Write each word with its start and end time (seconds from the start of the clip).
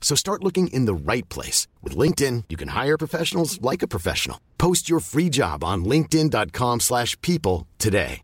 So 0.00 0.16
start 0.16 0.42
looking 0.42 0.66
in 0.68 0.86
the 0.86 0.94
right 0.94 1.28
place. 1.28 1.68
With 1.82 1.94
LinkedIn, 1.96 2.44
you 2.48 2.56
can 2.56 2.68
hire 2.68 2.98
professionals 2.98 3.62
like 3.62 3.84
a 3.84 3.88
professional. 3.88 4.40
Post 4.58 4.90
your 4.90 4.98
free 4.98 5.28
job 5.28 5.62
on 5.62 5.84
linkedin.com 5.84 6.80
slash 6.80 7.16
people 7.20 7.68
today. 7.78 8.22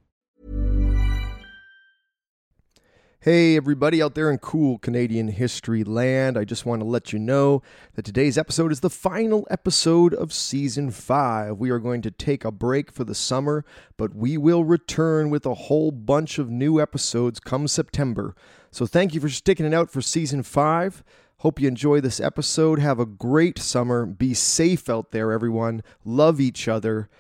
Hey, 3.27 3.57
everybody 3.57 4.01
out 4.01 4.15
there 4.15 4.31
in 4.31 4.39
cool 4.39 4.79
Canadian 4.79 5.27
history 5.27 5.83
land. 5.83 6.39
I 6.39 6.45
just 6.45 6.65
want 6.65 6.81
to 6.81 6.87
let 6.87 7.13
you 7.13 7.19
know 7.19 7.61
that 7.95 8.05
today's 8.05 8.39
episode 8.39 8.71
is 8.71 8.79
the 8.79 8.89
final 8.89 9.49
episode 9.51 10.15
of 10.15 10.33
season 10.33 10.93
five. 10.93 11.59
We 11.59 11.71
are 11.71 11.81
going 11.81 12.03
to 12.03 12.13
take 12.13 12.45
a 12.45 12.53
break 12.53 12.93
for 12.93 13.03
the 13.03 13.17
summer, 13.17 13.65
but 13.97 14.15
we 14.15 14.39
will 14.39 14.63
return 14.63 15.29
with 15.29 15.45
a 15.45 15.55
whole 15.55 15.91
bunch 15.91 16.39
of 16.39 16.51
new 16.51 16.81
episodes 16.81 17.41
come 17.41 17.67
September. 17.67 18.37
So 18.71 18.87
thank 18.87 19.13
you 19.13 19.21
for 19.21 19.29
sticking 19.29 19.67
it 19.67 19.75
out 19.75 19.91
for 19.91 20.01
season 20.01 20.45
five. 20.45 21.03
Hope 21.41 21.61
you 21.61 21.69
enjoy 21.69 22.01
this 22.01 22.19
episode. 22.19 22.79
Have 22.79 22.99
a 22.99 23.05
great 23.05 23.59
summer. 23.59 24.07
Be 24.07 24.33
safe 24.33 24.89
out 24.89 25.11
there, 25.11 25.33
everyone. 25.33 25.83
Love 26.03 26.41
each 26.41 26.67
other, 26.67 27.11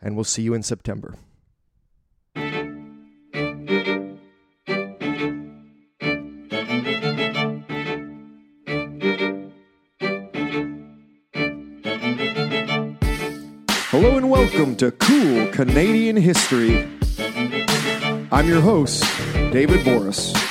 and 0.00 0.14
we'll 0.14 0.24
see 0.24 0.40
you 0.40 0.54
in 0.54 0.62
September. 0.62 1.14
Hello 13.90 14.16
and 14.16 14.30
welcome 14.30 14.74
to 14.76 14.90
Cool 14.92 15.48
Canadian 15.48 16.16
History. 16.16 16.88
I'm 18.32 18.48
your 18.48 18.62
host, 18.62 19.04
David 19.52 19.84
Borys. 19.84 20.45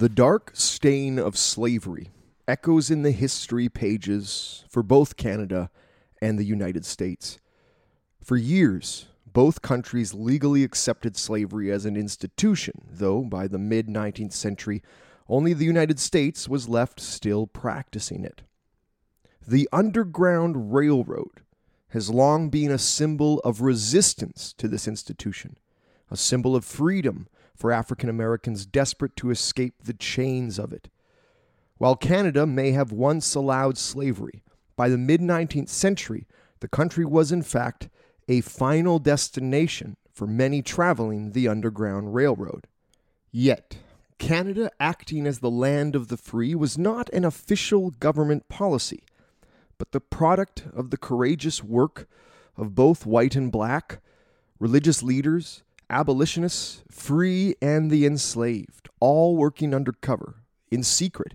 The 0.00 0.08
dark 0.08 0.52
stain 0.54 1.18
of 1.18 1.36
slavery 1.36 2.08
echoes 2.48 2.90
in 2.90 3.02
the 3.02 3.10
history 3.10 3.68
pages 3.68 4.64
for 4.70 4.82
both 4.82 5.18
Canada 5.18 5.68
and 6.22 6.38
the 6.38 6.44
United 6.44 6.86
States. 6.86 7.38
For 8.24 8.38
years, 8.38 9.08
both 9.30 9.60
countries 9.60 10.14
legally 10.14 10.64
accepted 10.64 11.18
slavery 11.18 11.70
as 11.70 11.84
an 11.84 11.98
institution, 11.98 12.80
though 12.90 13.20
by 13.24 13.46
the 13.46 13.58
mid 13.58 13.88
19th 13.88 14.32
century, 14.32 14.82
only 15.28 15.52
the 15.52 15.66
United 15.66 16.00
States 16.00 16.48
was 16.48 16.66
left 16.66 16.98
still 16.98 17.46
practicing 17.46 18.24
it. 18.24 18.40
The 19.46 19.68
Underground 19.70 20.72
Railroad 20.72 21.42
has 21.90 22.08
long 22.08 22.48
been 22.48 22.70
a 22.70 22.78
symbol 22.78 23.40
of 23.40 23.60
resistance 23.60 24.54
to 24.54 24.66
this 24.66 24.88
institution, 24.88 25.58
a 26.10 26.16
symbol 26.16 26.56
of 26.56 26.64
freedom 26.64 27.28
for 27.60 27.70
African 27.70 28.08
Americans 28.08 28.64
desperate 28.64 29.14
to 29.16 29.30
escape 29.30 29.74
the 29.84 29.92
chains 29.92 30.58
of 30.58 30.72
it. 30.72 30.88
While 31.76 31.94
Canada 31.94 32.46
may 32.46 32.70
have 32.72 32.90
once 32.90 33.34
allowed 33.34 33.76
slavery, 33.76 34.42
by 34.76 34.88
the 34.88 34.96
mid 34.96 35.20
19th 35.20 35.68
century, 35.68 36.26
the 36.60 36.68
country 36.68 37.04
was 37.04 37.30
in 37.30 37.42
fact 37.42 37.90
a 38.28 38.40
final 38.40 38.98
destination 38.98 39.98
for 40.10 40.26
many 40.26 40.62
traveling 40.62 41.32
the 41.32 41.48
Underground 41.48 42.14
Railroad. 42.14 42.66
Yet, 43.30 43.76
Canada 44.18 44.70
acting 44.80 45.26
as 45.26 45.40
the 45.40 45.50
land 45.50 45.94
of 45.94 46.08
the 46.08 46.16
free 46.16 46.54
was 46.54 46.78
not 46.78 47.10
an 47.12 47.26
official 47.26 47.90
government 47.90 48.48
policy, 48.48 49.02
but 49.76 49.92
the 49.92 50.00
product 50.00 50.64
of 50.72 50.90
the 50.90 50.96
courageous 50.96 51.62
work 51.62 52.08
of 52.56 52.74
both 52.74 53.04
white 53.04 53.36
and 53.36 53.52
black, 53.52 54.00
religious 54.58 55.02
leaders, 55.02 55.62
abolitionists, 55.90 56.82
free 56.90 57.54
and 57.60 57.90
the 57.90 58.06
enslaved, 58.06 58.88
all 59.00 59.36
working 59.36 59.74
undercover, 59.74 60.36
in 60.70 60.82
secret, 60.82 61.34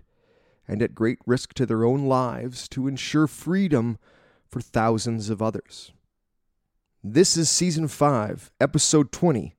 and 0.66 0.82
at 0.82 0.94
great 0.94 1.18
risk 1.26 1.54
to 1.54 1.66
their 1.66 1.84
own 1.84 2.06
lives 2.06 2.66
to 2.68 2.88
ensure 2.88 3.26
freedom 3.26 3.98
for 4.48 4.60
thousands 4.60 5.30
of 5.30 5.42
others. 5.42 5.92
This 7.04 7.36
is 7.36 7.48
Season 7.48 7.86
5, 7.86 8.50
Episode 8.60 9.12
20 9.12 9.54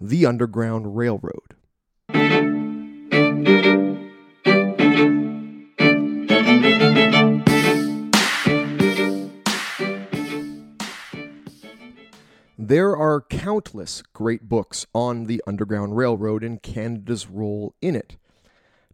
The 0.00 0.26
Underground 0.26 0.96
Railroad. 0.96 1.54
There 12.66 12.96
are 12.96 13.20
countless 13.20 14.00
great 14.14 14.48
books 14.48 14.86
on 14.94 15.24
the 15.24 15.42
Underground 15.46 15.98
Railroad 15.98 16.42
and 16.42 16.62
Canada's 16.62 17.28
role 17.28 17.74
in 17.82 17.94
it. 17.94 18.16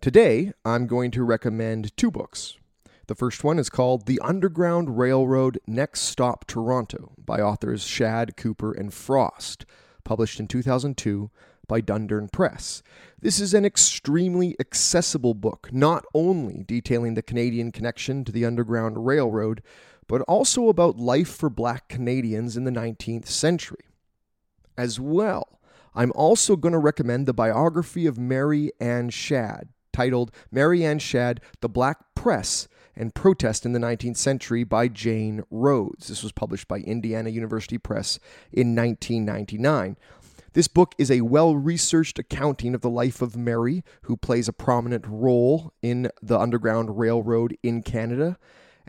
Today, 0.00 0.52
I'm 0.64 0.88
going 0.88 1.12
to 1.12 1.22
recommend 1.22 1.96
two 1.96 2.10
books. 2.10 2.58
The 3.06 3.14
first 3.14 3.44
one 3.44 3.60
is 3.60 3.70
called 3.70 4.06
The 4.06 4.18
Underground 4.24 4.98
Railroad 4.98 5.60
Next 5.68 6.00
Stop 6.00 6.48
Toronto 6.48 7.12
by 7.16 7.38
authors 7.38 7.84
Shadd, 7.84 8.36
Cooper, 8.36 8.72
and 8.72 8.92
Frost, 8.92 9.66
published 10.02 10.40
in 10.40 10.48
2002 10.48 11.30
by 11.68 11.80
Dundurn 11.80 12.32
Press. 12.32 12.82
This 13.20 13.38
is 13.38 13.54
an 13.54 13.64
extremely 13.64 14.56
accessible 14.58 15.34
book, 15.34 15.68
not 15.70 16.04
only 16.12 16.64
detailing 16.66 17.14
the 17.14 17.22
Canadian 17.22 17.70
connection 17.70 18.24
to 18.24 18.32
the 18.32 18.44
Underground 18.44 19.06
Railroad, 19.06 19.62
but 20.10 20.22
also 20.22 20.68
about 20.68 20.98
life 20.98 21.28
for 21.28 21.48
black 21.48 21.88
Canadians 21.88 22.56
in 22.56 22.64
the 22.64 22.70
19th 22.72 23.28
century. 23.28 23.84
As 24.76 24.98
well, 24.98 25.60
I'm 25.94 26.10
also 26.16 26.56
going 26.56 26.72
to 26.72 26.80
recommend 26.80 27.26
the 27.28 27.32
biography 27.32 28.06
of 28.06 28.18
Mary 28.18 28.72
Ann 28.80 29.10
Shadd, 29.10 29.68
titled 29.92 30.32
Mary 30.50 30.84
Ann 30.84 30.98
Shadd, 30.98 31.40
The 31.60 31.68
Black 31.68 31.98
Press 32.16 32.66
and 32.96 33.14
Protest 33.14 33.64
in 33.64 33.72
the 33.72 33.78
19th 33.78 34.16
Century 34.16 34.64
by 34.64 34.88
Jane 34.88 35.44
Rhodes. 35.48 36.08
This 36.08 36.24
was 36.24 36.32
published 36.32 36.66
by 36.66 36.78
Indiana 36.78 37.30
University 37.30 37.78
Press 37.78 38.18
in 38.52 38.74
1999. 38.74 39.96
This 40.54 40.66
book 40.66 40.96
is 40.98 41.12
a 41.12 41.20
well 41.20 41.54
researched 41.54 42.18
accounting 42.18 42.74
of 42.74 42.80
the 42.80 42.90
life 42.90 43.22
of 43.22 43.36
Mary, 43.36 43.84
who 44.02 44.16
plays 44.16 44.48
a 44.48 44.52
prominent 44.52 45.04
role 45.06 45.72
in 45.82 46.10
the 46.20 46.36
Underground 46.36 46.98
Railroad 46.98 47.56
in 47.62 47.84
Canada, 47.84 48.38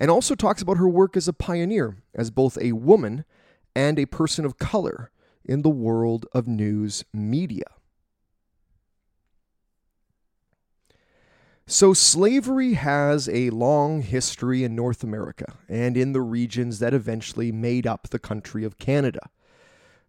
and 0.02 0.10
also 0.10 0.34
talks 0.34 0.64
about 0.64 0.80
her 0.80 0.90
work 0.90 1.16
as 1.16 1.28
a 1.28 1.34
pioneer, 1.34 1.98
as 2.16 2.32
both 2.32 2.58
a 2.60 2.72
woman 2.72 3.24
and 3.76 4.00
a 4.00 4.08
person 4.08 4.46
of 4.46 4.58
color 4.58 5.12
in 5.46 5.62
the 5.62 5.70
world 5.70 6.26
of 6.34 6.48
news 6.48 7.06
media. 7.14 7.68
So, 11.68 11.94
slavery 11.94 12.74
has 12.74 13.30
a 13.30 13.52
long 13.52 14.02
history 14.02 14.64
in 14.64 14.76
North 14.76 15.04
America 15.04 15.54
and 15.70 15.96
in 15.96 16.14
the 16.14 16.22
regions 16.22 16.80
that 16.80 16.96
eventually 16.96 17.52
made 17.52 17.86
up 17.86 18.10
the 18.10 18.18
country 18.18 18.64
of 18.64 18.80
Canada. 18.80 19.30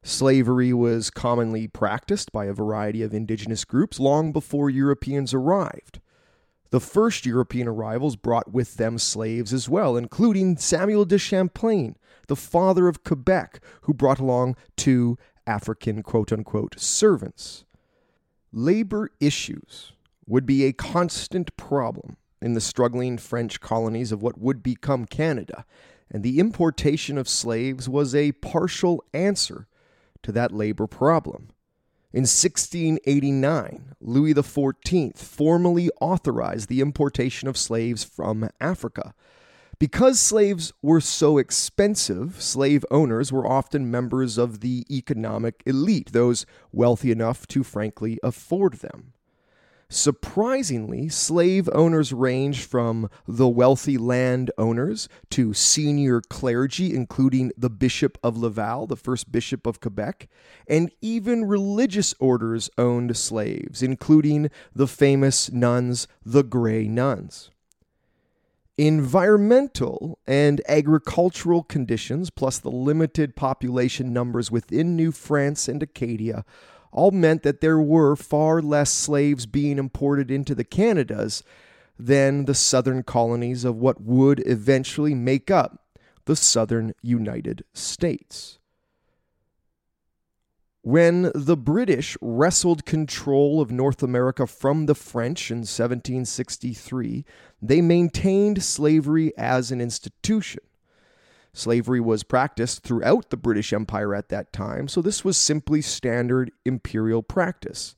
Slavery 0.02 0.72
was 0.72 1.10
commonly 1.10 1.68
practiced 1.68 2.32
by 2.32 2.46
a 2.46 2.54
variety 2.54 3.02
of 3.02 3.12
indigenous 3.12 3.66
groups 3.66 4.00
long 4.00 4.32
before 4.32 4.70
Europeans 4.70 5.34
arrived. 5.34 6.00
The 6.72 6.80
first 6.80 7.26
European 7.26 7.68
arrivals 7.68 8.16
brought 8.16 8.50
with 8.50 8.76
them 8.76 8.96
slaves 8.96 9.52
as 9.52 9.68
well, 9.68 9.94
including 9.94 10.56
Samuel 10.56 11.04
de 11.04 11.18
Champlain, 11.18 11.96
the 12.28 12.36
father 12.36 12.88
of 12.88 13.04
Quebec, 13.04 13.62
who 13.82 13.92
brought 13.92 14.18
along 14.18 14.56
two 14.74 15.18
African 15.46 16.02
quote 16.02 16.32
unquote 16.32 16.80
servants. 16.80 17.66
Labor 18.52 19.10
issues 19.20 19.92
would 20.26 20.46
be 20.46 20.64
a 20.64 20.72
constant 20.72 21.54
problem 21.58 22.16
in 22.40 22.54
the 22.54 22.60
struggling 22.60 23.18
French 23.18 23.60
colonies 23.60 24.10
of 24.10 24.22
what 24.22 24.38
would 24.38 24.62
become 24.62 25.04
Canada, 25.04 25.66
and 26.10 26.22
the 26.22 26.38
importation 26.38 27.18
of 27.18 27.28
slaves 27.28 27.86
was 27.86 28.14
a 28.14 28.32
partial 28.32 29.04
answer 29.12 29.66
to 30.22 30.32
that 30.32 30.52
labor 30.52 30.86
problem. 30.86 31.50
In 32.14 32.24
1689, 32.24 33.94
Louis 34.02 34.34
XIV 34.34 35.16
formally 35.16 35.88
authorized 35.98 36.68
the 36.68 36.82
importation 36.82 37.48
of 37.48 37.56
slaves 37.56 38.04
from 38.04 38.50
Africa. 38.60 39.14
Because 39.78 40.20
slaves 40.20 40.74
were 40.82 41.00
so 41.00 41.38
expensive, 41.38 42.42
slave 42.42 42.84
owners 42.90 43.32
were 43.32 43.46
often 43.46 43.90
members 43.90 44.36
of 44.36 44.60
the 44.60 44.84
economic 44.90 45.62
elite, 45.64 46.12
those 46.12 46.44
wealthy 46.70 47.10
enough 47.10 47.46
to 47.46 47.64
frankly 47.64 48.18
afford 48.22 48.74
them. 48.74 49.14
Surprisingly, 49.92 51.06
slave 51.10 51.68
owners 51.74 52.14
ranged 52.14 52.64
from 52.64 53.10
the 53.28 53.46
wealthy 53.46 53.98
landowners 53.98 55.06
to 55.28 55.52
senior 55.52 56.22
clergy, 56.22 56.94
including 56.94 57.52
the 57.58 57.68
Bishop 57.68 58.16
of 58.22 58.38
Laval, 58.38 58.86
the 58.86 58.96
first 58.96 59.30
bishop 59.30 59.66
of 59.66 59.82
Quebec, 59.82 60.30
and 60.66 60.90
even 61.02 61.44
religious 61.44 62.14
orders 62.18 62.70
owned 62.78 63.14
slaves, 63.18 63.82
including 63.82 64.50
the 64.74 64.86
famous 64.86 65.52
nuns, 65.52 66.08
the 66.24 66.42
Grey 66.42 66.88
Nuns. 66.88 67.50
Environmental 68.78 70.18
and 70.26 70.62
agricultural 70.66 71.64
conditions, 71.64 72.30
plus 72.30 72.58
the 72.58 72.70
limited 72.70 73.36
population 73.36 74.14
numbers 74.14 74.50
within 74.50 74.96
New 74.96 75.12
France 75.12 75.68
and 75.68 75.82
Acadia, 75.82 76.46
all 76.92 77.10
meant 77.10 77.42
that 77.42 77.60
there 77.60 77.80
were 77.80 78.14
far 78.14 78.60
less 78.62 78.90
slaves 78.90 79.46
being 79.46 79.78
imported 79.78 80.30
into 80.30 80.54
the 80.54 80.64
Canadas 80.64 81.42
than 81.98 82.44
the 82.44 82.54
southern 82.54 83.02
colonies 83.02 83.64
of 83.64 83.76
what 83.76 84.00
would 84.02 84.42
eventually 84.46 85.14
make 85.14 85.50
up 85.50 85.98
the 86.24 86.36
southern 86.36 86.92
United 87.02 87.64
States. 87.72 88.58
When 90.82 91.30
the 91.32 91.56
British 91.56 92.16
wrestled 92.20 92.84
control 92.84 93.60
of 93.60 93.70
North 93.70 94.02
America 94.02 94.48
from 94.48 94.86
the 94.86 94.96
French 94.96 95.50
in 95.50 95.58
1763, 95.58 97.24
they 97.60 97.80
maintained 97.80 98.64
slavery 98.64 99.32
as 99.38 99.70
an 99.70 99.80
institution. 99.80 100.62
Slavery 101.54 102.00
was 102.00 102.22
practiced 102.22 102.82
throughout 102.82 103.30
the 103.30 103.36
British 103.36 103.72
Empire 103.72 104.14
at 104.14 104.30
that 104.30 104.52
time, 104.52 104.88
so 104.88 105.02
this 105.02 105.24
was 105.24 105.36
simply 105.36 105.82
standard 105.82 106.50
imperial 106.64 107.22
practice. 107.22 107.94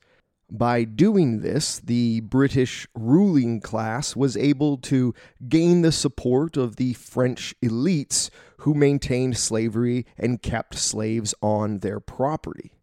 By 0.51 0.83
doing 0.83 1.39
this, 1.39 1.79
the 1.79 2.19
British 2.19 2.87
ruling 2.93 3.61
class 3.61 4.15
was 4.15 4.37
able 4.37 4.77
to 4.77 5.13
gain 5.49 5.81
the 5.81 5.91
support 5.91 6.55
of 6.55 6.75
the 6.75 6.93
French 6.93 7.55
elites 7.63 8.29
who 8.57 8.73
maintained 8.73 9.37
slavery 9.37 10.05
and 10.17 10.41
kept 10.41 10.75
slaves 10.75 11.33
on 11.41 11.79
their 11.79 11.99
property. 11.99 12.73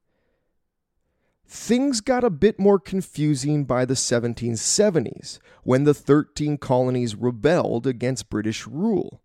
Things 1.46 2.00
got 2.00 2.24
a 2.24 2.30
bit 2.30 2.58
more 2.58 2.80
confusing 2.80 3.64
by 3.64 3.84
the 3.84 3.94
1770s 3.94 5.38
when 5.62 5.84
the 5.84 5.94
13 5.94 6.56
colonies 6.58 7.14
rebelled 7.14 7.86
against 7.86 8.30
British 8.30 8.66
rule. 8.66 9.21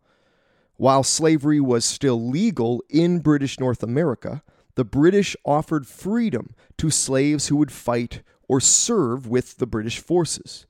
While 0.77 1.03
slavery 1.03 1.59
was 1.59 1.83
still 1.85 2.29
legal 2.29 2.83
in 2.87 3.19
British 3.19 3.59
North 3.59 3.81
America, 3.81 4.43
the 4.75 4.85
British 4.85 5.35
offered 5.43 5.87
freedom 5.87 6.53
to 6.77 6.91
slaves 6.91 7.47
who 7.47 7.55
would 7.55 7.71
fight 7.71 8.21
or 8.47 8.61
serve 8.61 9.27
with 9.27 9.57
the 9.57 9.65
British 9.65 9.99
forces. 9.99 10.67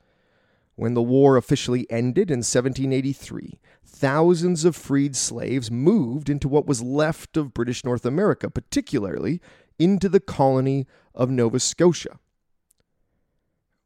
When 0.75 0.93
the 0.93 1.01
war 1.01 1.35
officially 1.35 1.85
ended 1.89 2.31
in 2.31 2.37
1783, 2.37 3.59
thousands 3.85 4.63
of 4.63 4.77
freed 4.77 5.15
slaves 5.15 5.69
moved 5.69 6.29
into 6.29 6.47
what 6.47 6.67
was 6.67 6.81
left 6.81 7.35
of 7.35 7.53
British 7.53 7.83
North 7.83 8.05
America, 8.05 8.49
particularly 8.49 9.41
into 9.77 10.07
the 10.07 10.21
colony 10.21 10.87
of 11.13 11.29
Nova 11.29 11.59
Scotia. 11.59 12.19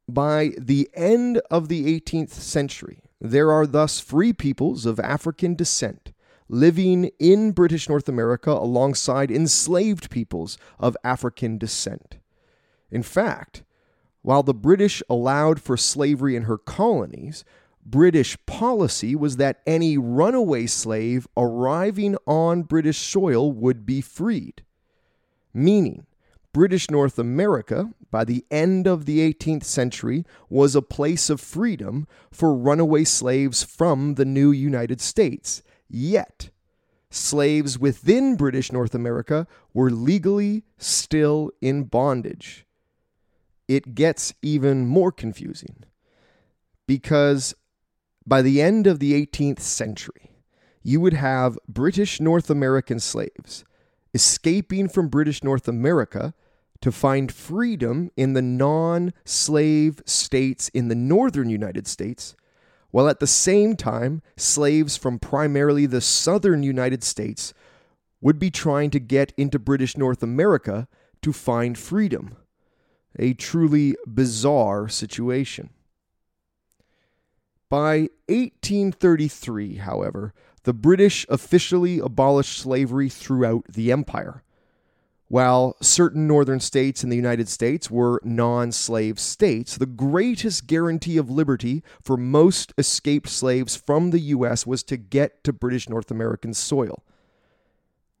By 0.08 0.52
the 0.58 0.88
end 0.94 1.40
of 1.50 1.68
the 1.68 1.98
18th 1.98 2.30
century, 2.30 3.02
there 3.22 3.52
are 3.52 3.68
thus 3.68 4.00
free 4.00 4.32
peoples 4.32 4.84
of 4.84 4.98
African 4.98 5.54
descent 5.54 6.12
living 6.48 7.10
in 7.20 7.52
British 7.52 7.88
North 7.88 8.08
America 8.08 8.50
alongside 8.50 9.30
enslaved 9.30 10.10
peoples 10.10 10.58
of 10.78 10.96
African 11.04 11.56
descent. 11.56 12.18
In 12.90 13.02
fact, 13.02 13.62
while 14.22 14.42
the 14.42 14.52
British 14.52 15.02
allowed 15.08 15.62
for 15.62 15.76
slavery 15.76 16.36
in 16.36 16.42
her 16.42 16.58
colonies, 16.58 17.44
British 17.86 18.36
policy 18.44 19.14
was 19.14 19.36
that 19.36 19.62
any 19.66 19.96
runaway 19.96 20.66
slave 20.66 21.26
arriving 21.36 22.16
on 22.26 22.62
British 22.62 22.98
soil 22.98 23.50
would 23.50 23.86
be 23.86 24.00
freed. 24.00 24.62
Meaning, 25.54 26.06
British 26.52 26.90
North 26.90 27.18
America, 27.18 27.92
by 28.10 28.24
the 28.24 28.44
end 28.50 28.86
of 28.86 29.06
the 29.06 29.20
18th 29.20 29.64
century, 29.64 30.26
was 30.50 30.74
a 30.74 30.82
place 30.82 31.30
of 31.30 31.40
freedom 31.40 32.06
for 32.30 32.54
runaway 32.54 33.04
slaves 33.04 33.62
from 33.62 34.14
the 34.14 34.26
new 34.26 34.50
United 34.50 35.00
States. 35.00 35.62
Yet, 35.88 36.50
slaves 37.08 37.78
within 37.78 38.36
British 38.36 38.70
North 38.70 38.94
America 38.94 39.46
were 39.72 39.90
legally 39.90 40.64
still 40.76 41.50
in 41.62 41.84
bondage. 41.84 42.66
It 43.66 43.94
gets 43.94 44.34
even 44.42 44.86
more 44.86 45.12
confusing 45.12 45.84
because 46.86 47.54
by 48.26 48.42
the 48.42 48.60
end 48.60 48.86
of 48.86 48.98
the 48.98 49.14
18th 49.14 49.60
century, 49.60 50.30
you 50.82 51.00
would 51.00 51.14
have 51.14 51.58
British 51.66 52.20
North 52.20 52.50
American 52.50 53.00
slaves 53.00 53.64
escaping 54.14 54.88
from 54.88 55.08
British 55.08 55.42
North 55.42 55.66
America 55.68 56.34
to 56.82 56.92
find 56.92 57.32
freedom 57.32 58.10
in 58.16 58.34
the 58.34 58.42
non 58.42 59.14
slave 59.24 60.02
states 60.04 60.68
in 60.70 60.88
the 60.88 60.94
northern 60.94 61.48
United 61.48 61.86
States, 61.86 62.36
while 62.90 63.08
at 63.08 63.20
the 63.20 63.26
same 63.26 63.74
time, 63.76 64.20
slaves 64.36 64.96
from 64.96 65.18
primarily 65.18 65.86
the 65.86 66.00
southern 66.00 66.62
United 66.62 67.02
States 67.02 67.54
would 68.20 68.38
be 68.38 68.50
trying 68.50 68.90
to 68.90 69.00
get 69.00 69.32
into 69.36 69.58
British 69.58 69.96
North 69.96 70.22
America 70.22 70.86
to 71.22 71.32
find 71.32 71.78
freedom. 71.78 72.36
A 73.18 73.34
truly 73.34 73.96
bizarre 74.06 74.88
situation. 74.88 75.70
By 77.68 78.08
1833, 78.28 79.76
however, 79.76 80.34
the 80.64 80.72
British 80.72 81.26
officially 81.28 81.98
abolished 81.98 82.58
slavery 82.58 83.08
throughout 83.08 83.64
the 83.68 83.92
empire. 83.92 84.42
While 85.32 85.76
certain 85.80 86.26
northern 86.26 86.60
states 86.60 87.02
in 87.02 87.08
the 87.08 87.16
United 87.16 87.48
States 87.48 87.90
were 87.90 88.20
non 88.22 88.70
slave 88.70 89.18
states, 89.18 89.78
the 89.78 89.86
greatest 89.86 90.66
guarantee 90.66 91.16
of 91.16 91.30
liberty 91.30 91.82
for 92.02 92.18
most 92.18 92.74
escaped 92.76 93.30
slaves 93.30 93.74
from 93.74 94.10
the 94.10 94.18
U.S. 94.18 94.66
was 94.66 94.82
to 94.82 94.98
get 94.98 95.42
to 95.44 95.52
British 95.54 95.88
North 95.88 96.10
American 96.10 96.52
soil. 96.52 97.02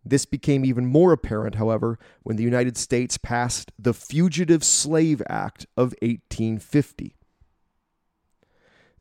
This 0.02 0.24
became 0.24 0.64
even 0.64 0.86
more 0.86 1.12
apparent, 1.12 1.56
however, 1.56 1.98
when 2.22 2.36
the 2.36 2.44
United 2.44 2.78
States 2.78 3.18
passed 3.18 3.72
the 3.78 3.92
Fugitive 3.92 4.64
Slave 4.64 5.20
Act 5.28 5.66
of 5.76 5.92
1850. 6.00 7.14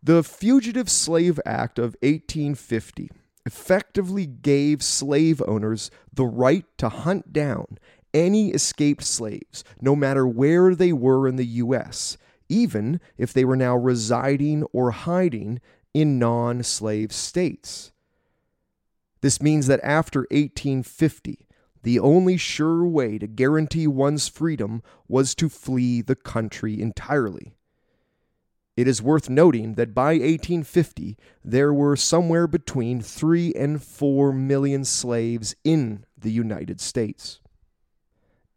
The 0.03 0.21
Fugitive 0.21 0.89
Slave 0.89 1.39
Act 1.45 1.79
of 1.79 1.95
1850 2.01 3.09
effectively 3.45 4.25
gave 4.25 4.83
slave 4.83 5.41
owners 5.47 5.89
the 6.13 6.25
right 6.25 6.65
to 6.77 6.89
hunt 6.89 7.33
down 7.33 7.77
any 8.13 8.49
escaped 8.51 9.03
slaves, 9.03 9.63
no 9.79 9.95
matter 9.95 10.27
where 10.27 10.75
they 10.75 10.93
were 10.93 11.27
in 11.27 11.35
the 11.35 11.45
U.S., 11.45 12.17
even 12.49 12.99
if 13.17 13.31
they 13.33 13.45
were 13.45 13.55
now 13.55 13.75
residing 13.75 14.63
or 14.73 14.91
hiding 14.91 15.61
in 15.93 16.19
non 16.19 16.63
slave 16.63 17.11
states. 17.11 17.91
This 19.21 19.41
means 19.41 19.67
that 19.67 19.79
after 19.83 20.21
1850, 20.31 21.47
the 21.83 21.99
only 21.99 22.37
sure 22.37 22.85
way 22.85 23.17
to 23.17 23.27
guarantee 23.27 23.87
one's 23.87 24.27
freedom 24.27 24.83
was 25.07 25.33
to 25.35 25.49
flee 25.49 26.01
the 26.01 26.15
country 26.15 26.79
entirely. 26.79 27.55
It 28.77 28.87
is 28.87 29.01
worth 29.01 29.29
noting 29.29 29.75
that 29.75 29.93
by 29.93 30.13
1850, 30.13 31.17
there 31.43 31.73
were 31.73 31.95
somewhere 31.95 32.47
between 32.47 33.01
3 33.01 33.53
and 33.53 33.81
4 33.81 34.31
million 34.31 34.85
slaves 34.85 35.55
in 35.63 36.05
the 36.17 36.31
United 36.31 36.79
States. 36.79 37.39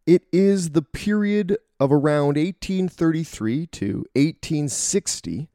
It 0.07 0.25
is 0.33 0.71
the 0.71 0.83
period 0.83 1.57
of 1.81 1.91
around 1.91 2.37
1833 2.37 3.67
to 3.69 3.87
1860, 4.15 5.49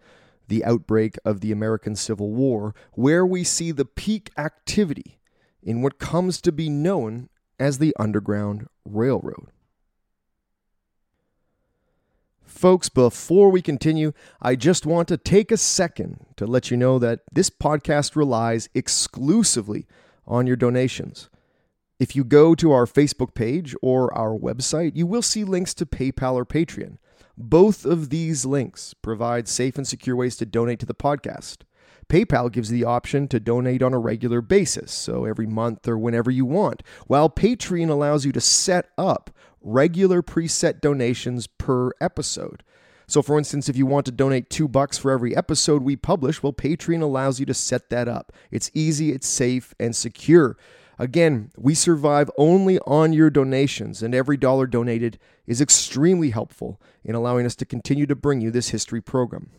the 0.48 0.66
outbreak 0.66 1.18
of 1.24 1.42
the 1.42 1.52
American 1.52 1.96
Civil 1.96 2.32
War, 2.32 2.74
where 2.94 3.26
we 3.26 3.44
see 3.44 3.72
the 3.72 3.86
peak 3.86 4.32
activity 4.38 5.20
in 5.62 5.84
what 5.84 6.00
comes 6.00 6.42
to 6.42 6.52
be 6.52 6.68
known 6.68 7.30
as 7.60 7.78
the 7.78 7.96
Underground 8.00 8.68
Railroad. 8.86 9.52
Folks, 12.44 12.90
before 12.90 13.52
we 13.52 13.62
continue, 13.62 14.14
I 14.42 14.56
just 14.56 14.84
want 14.84 15.08
to 15.10 15.18
take 15.18 15.52
a 15.52 15.58
second 15.58 16.26
to 16.38 16.48
let 16.48 16.72
you 16.72 16.78
know 16.78 16.98
that 16.98 17.20
this 17.32 17.52
podcast 17.52 18.16
relies 18.16 18.68
exclusively 18.74 19.86
on 20.26 20.48
your 20.48 20.56
donations. 20.56 21.30
If 22.00 22.16
you 22.16 22.24
go 22.24 22.56
to 22.56 22.72
our 22.72 22.86
Facebook 22.86 23.34
page 23.34 23.76
or 23.82 24.18
our 24.18 24.34
website, 24.34 24.96
you 24.96 25.06
will 25.06 25.22
see 25.22 25.44
links 25.44 25.74
to 25.74 25.86
PayPal 25.86 26.36
or 26.36 26.46
Patreon. 26.46 26.98
Both 27.38 27.86
of 27.86 28.10
these 28.10 28.46
links 28.46 28.94
provide 28.94 29.50
safe 29.50 29.78
and 29.78 29.86
secure 29.86 30.16
ways 30.16 30.38
to 30.38 30.46
donate 30.46 30.80
to 30.80 30.86
the 30.86 30.96
podcast. 30.96 31.58
PayPal 32.08 32.50
gives 32.52 32.70
the 32.70 32.86
option 32.86 33.28
to 33.28 33.40
donate 33.40 33.84
on 33.84 33.94
a 33.94 34.00
regular 34.00 34.42
basis, 34.42 34.94
so 34.94 35.26
every 35.26 35.46
month 35.46 35.90
or 35.90 35.98
whenever 35.98 36.32
you 36.32 36.46
want, 36.46 36.84
while 37.08 37.30
Patreon 37.30 37.90
allows 37.90 38.26
you 38.26 38.32
to 38.32 38.42
set 38.42 38.90
up 38.98 39.30
regular 39.62 40.24
preset 40.24 40.80
donations 40.80 41.48
per 41.48 41.92
episode. 42.00 42.64
So, 43.08 43.22
for 43.22 43.38
instance, 43.38 43.68
if 43.68 43.76
you 43.76 43.86
want 43.86 44.06
to 44.06 44.12
donate 44.14 44.50
two 44.50 44.70
bucks 44.70 44.98
for 44.98 45.12
every 45.12 45.36
episode 45.36 45.84
we 45.84 45.98
publish, 45.98 46.42
well, 46.42 46.54
Patreon 46.54 47.02
allows 47.02 47.42
you 47.42 47.46
to 47.48 47.54
set 47.54 47.90
that 47.90 48.08
up. 48.08 48.32
It's 48.52 48.72
easy, 48.74 49.12
it's 49.12 49.28
safe, 49.28 49.74
and 49.80 49.94
secure. 49.94 50.56
Again, 51.00 51.50
we 51.56 51.76
survive 51.76 52.30
only 52.38 52.78
on 52.80 53.14
your 53.14 53.30
donations, 53.30 54.04
and 54.04 54.14
every 54.14 54.36
dollar 54.36 54.68
donated 54.68 55.18
is 55.48 55.62
extremely 55.62 56.32
helpful 56.32 56.82
in 57.06 57.16
allowing 57.16 57.46
us 57.46 57.56
to 57.56 57.66
continue 57.66 58.06
to 58.06 58.18
bring 58.18 58.42
you 58.42 58.52
this 58.52 58.70
history 58.70 59.00
program. 59.00 59.50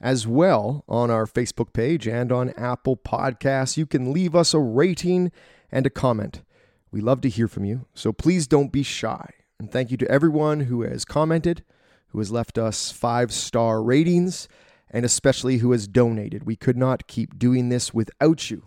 As 0.00 0.26
well, 0.26 0.84
on 0.88 1.08
our 1.08 1.24
Facebook 1.24 1.72
page 1.72 2.08
and 2.08 2.32
on 2.32 2.50
Apple 2.50 2.96
Podcasts, 2.96 3.76
you 3.76 3.86
can 3.86 4.12
leave 4.12 4.34
us 4.34 4.52
a 4.52 4.58
rating 4.58 5.30
and 5.70 5.86
a 5.86 5.90
comment. 5.90 6.42
We 6.90 7.00
love 7.00 7.20
to 7.20 7.28
hear 7.28 7.46
from 7.46 7.64
you, 7.64 7.86
so 7.94 8.12
please 8.12 8.48
don't 8.48 8.72
be 8.72 8.82
shy. 8.82 9.30
And 9.60 9.70
thank 9.70 9.92
you 9.92 9.96
to 9.98 10.10
everyone 10.10 10.60
who 10.60 10.82
has 10.82 11.04
commented, 11.04 11.62
who 12.08 12.18
has 12.18 12.32
left 12.32 12.58
us 12.58 12.90
five 12.90 13.32
star 13.32 13.80
ratings, 13.84 14.48
and 14.90 15.04
especially 15.04 15.58
who 15.58 15.70
has 15.70 15.86
donated. 15.86 16.44
We 16.44 16.56
could 16.56 16.76
not 16.76 17.06
keep 17.06 17.38
doing 17.38 17.68
this 17.68 17.94
without 17.94 18.50
you. 18.50 18.64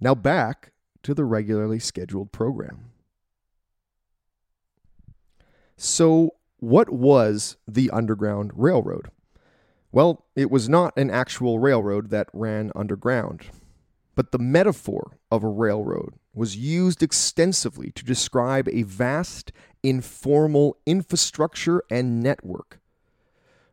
Now 0.00 0.14
back 0.14 0.72
to 1.02 1.14
the 1.14 1.24
regularly 1.24 1.78
scheduled 1.78 2.32
program. 2.32 2.90
So, 5.76 6.30
what 6.58 6.90
was 6.90 7.56
the 7.68 7.90
Underground 7.90 8.52
Railroad? 8.54 9.10
Well, 9.92 10.26
it 10.34 10.50
was 10.50 10.68
not 10.68 10.96
an 10.96 11.10
actual 11.10 11.58
railroad 11.58 12.10
that 12.10 12.28
ran 12.32 12.72
underground, 12.74 13.46
but 14.14 14.32
the 14.32 14.38
metaphor 14.38 15.18
of 15.30 15.42
a 15.42 15.48
railroad 15.48 16.14
was 16.34 16.56
used 16.56 17.02
extensively 17.02 17.90
to 17.92 18.04
describe 18.04 18.68
a 18.68 18.82
vast 18.82 19.52
informal 19.82 20.76
infrastructure 20.84 21.82
and 21.90 22.22
network. 22.22 22.80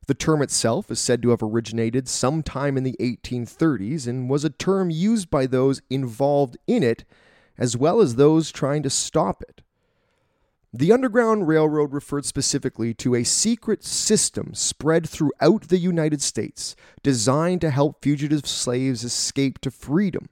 The 0.07 0.13
term 0.13 0.41
itself 0.41 0.91
is 0.91 0.99
said 0.99 1.21
to 1.21 1.29
have 1.29 1.41
originated 1.41 2.07
sometime 2.09 2.77
in 2.77 2.83
the 2.83 2.97
1830s 2.99 4.07
and 4.07 4.29
was 4.29 4.43
a 4.43 4.49
term 4.49 4.89
used 4.89 5.29
by 5.29 5.45
those 5.45 5.81
involved 5.89 6.57
in 6.67 6.83
it 6.83 7.05
as 7.57 7.77
well 7.77 8.01
as 8.01 8.15
those 8.15 8.51
trying 8.51 8.83
to 8.83 8.89
stop 8.89 9.41
it. 9.41 9.61
The 10.75 10.91
Underground 10.91 11.47
Railroad 11.47 11.93
referred 11.93 12.25
specifically 12.25 12.95
to 12.95 13.13
a 13.13 13.23
secret 13.23 13.83
system 13.83 14.55
spread 14.55 15.07
throughout 15.07 15.67
the 15.67 15.77
United 15.77 16.19
States 16.21 16.75
designed 17.03 17.61
to 17.61 17.69
help 17.69 18.01
fugitive 18.01 18.47
slaves 18.47 19.03
escape 19.03 19.59
to 19.59 19.69
freedom. 19.69 20.29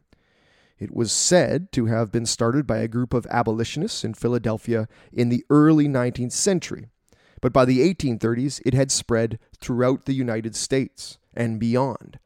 It 0.79 0.95
was 0.95 1.11
said 1.11 1.71
to 1.73 1.85
have 1.85 2.11
been 2.11 2.25
started 2.25 2.65
by 2.65 2.79
a 2.79 2.87
group 2.87 3.13
of 3.13 3.27
abolitionists 3.27 4.03
in 4.03 4.15
Philadelphia 4.15 4.87
in 5.13 5.29
the 5.29 5.45
early 5.51 5.87
19th 5.87 6.31
century, 6.31 6.87
but 7.41 7.51
by 7.51 7.65
the 7.65 7.79
1830s 7.79 8.61
it 8.65 8.73
had 8.73 8.91
spread 8.91 9.39
throughout 9.59 10.05
the 10.05 10.13
United 10.13 10.55
States 10.55 11.17
and 11.33 11.59
beyond. 11.59 12.19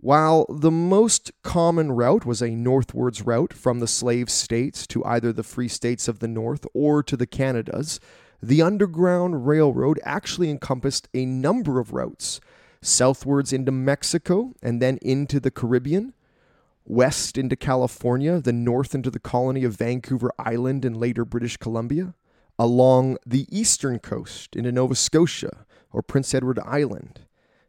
While 0.00 0.46
the 0.48 0.70
most 0.70 1.32
common 1.42 1.92
route 1.92 2.24
was 2.24 2.40
a 2.40 2.50
northwards 2.50 3.22
route 3.22 3.52
from 3.52 3.80
the 3.80 3.88
slave 3.88 4.30
states 4.30 4.86
to 4.88 5.04
either 5.04 5.32
the 5.32 5.42
free 5.42 5.68
states 5.68 6.06
of 6.06 6.20
the 6.20 6.28
North 6.28 6.66
or 6.72 7.02
to 7.02 7.16
the 7.16 7.26
Canadas, 7.26 7.98
the 8.40 8.62
Underground 8.62 9.46
Railroad 9.48 9.98
actually 10.04 10.50
encompassed 10.50 11.08
a 11.12 11.26
number 11.26 11.80
of 11.80 11.92
routes 11.92 12.40
southwards 12.80 13.52
into 13.52 13.72
Mexico 13.72 14.54
and 14.62 14.80
then 14.80 14.98
into 15.02 15.40
the 15.40 15.50
Caribbean, 15.50 16.14
west 16.84 17.36
into 17.36 17.56
California, 17.56 18.40
then 18.40 18.62
north 18.62 18.94
into 18.94 19.10
the 19.10 19.18
colony 19.18 19.64
of 19.64 19.76
Vancouver 19.76 20.30
Island 20.38 20.84
and 20.84 20.96
later 20.96 21.24
British 21.24 21.56
Columbia, 21.56 22.14
along 22.58 23.18
the 23.24 23.46
eastern 23.50 23.98
coast 23.98 24.56
into 24.56 24.72
Nova 24.72 24.94
Scotia 24.94 25.66
or 25.92 26.02
Prince 26.02 26.34
Edward 26.34 26.58
Island, 26.60 27.20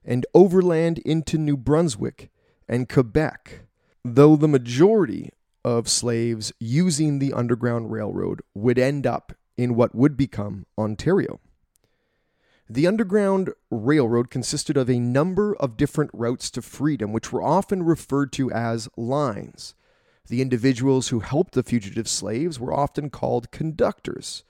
and 0.03 0.25
overland 0.33 0.97
into 0.99 1.37
New 1.37 1.57
Brunswick 1.57 2.29
and 2.67 2.89
Quebec, 2.89 3.61
though 4.03 4.35
the 4.35 4.47
majority 4.47 5.29
of 5.63 5.89
slaves 5.89 6.51
using 6.59 7.19
the 7.19 7.33
Underground 7.33 7.91
Railroad 7.91 8.41
would 8.53 8.79
end 8.79 9.05
up 9.05 9.33
in 9.57 9.75
what 9.75 9.93
would 9.93 10.15
become 10.15 10.65
Ontario. 10.77 11.39
The 12.69 12.87
Underground 12.87 13.51
Railroad 13.71 14.29
consisted 14.29 14.77
of 14.77 14.89
a 14.89 14.99
number 14.99 15.55
of 15.55 15.75
different 15.75 16.11
routes 16.13 16.51
to 16.51 16.61
freedom, 16.61 17.11
which 17.11 17.31
were 17.31 17.41
often 17.41 17.83
referred 17.83 18.31
to 18.33 18.51
as 18.51 18.87
lines. 18.95 19.73
The 20.27 20.41
individuals 20.41 21.07
who 21.07 21.21
helped 21.21 21.53
the 21.53 21.63
fugitive 21.63 22.07
slaves 22.07 22.59
were 22.59 22.73
often 22.73 23.09
called 23.09 23.49
conductors. 23.49 24.43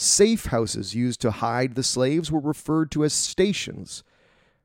Safe 0.00 0.46
houses 0.46 0.94
used 0.94 1.20
to 1.22 1.32
hide 1.32 1.74
the 1.74 1.82
slaves 1.82 2.30
were 2.30 2.38
referred 2.38 2.92
to 2.92 3.02
as 3.02 3.12
stations. 3.12 4.04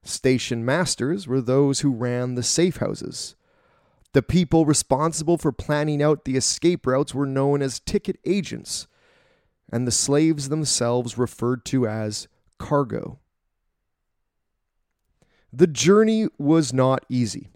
Station 0.04 0.64
masters 0.64 1.28
were 1.28 1.42
those 1.42 1.80
who 1.80 1.90
ran 1.90 2.36
the 2.36 2.44
safe 2.44 2.78
houses. 2.78 3.36
The 4.12 4.22
people 4.22 4.68
responsible 4.68 5.40
for 5.40 5.52
planning 5.52 6.04
out 6.04 6.26
the 6.26 6.36
escape 6.36 6.86
routes 6.86 7.16
were 7.16 7.26
known 7.26 7.64
as 7.64 7.80
ticket 7.80 8.20
agents, 8.24 8.86
and 9.72 9.88
the 9.88 9.92
slaves 9.92 10.50
themselves 10.50 11.18
referred 11.18 11.66
to 11.66 11.88
as 11.88 12.28
cargo. 12.60 13.18
The 15.52 15.66
journey 15.66 16.28
was 16.38 16.72
not 16.72 17.08
easy. 17.10 17.50